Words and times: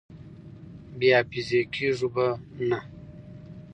بې 0.97 1.09
حافظې 1.15 1.61
کېږو 1.73 2.07
به 2.15 2.27
نه! 2.69 2.79